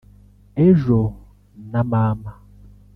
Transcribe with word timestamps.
ejo 0.67 0.99
na 1.71 1.81
mama 1.91 2.31